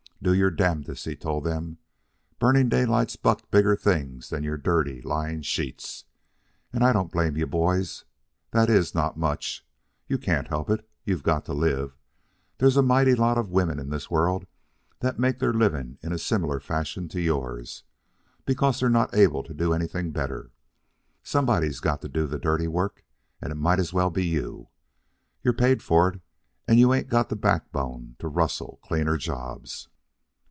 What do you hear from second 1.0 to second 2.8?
he told them. "Burning